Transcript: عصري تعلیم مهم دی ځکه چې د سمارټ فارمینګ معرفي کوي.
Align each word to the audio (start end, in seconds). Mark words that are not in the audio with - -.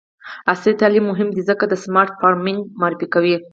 عصري 0.51 0.73
تعلیم 0.81 1.05
مهم 1.11 1.29
دی 1.35 1.41
ځکه 1.49 1.63
چې 1.65 1.71
د 1.71 1.73
سمارټ 1.83 2.11
فارمینګ 2.21 2.59
معرفي 2.79 3.07
کوي. 3.13 3.35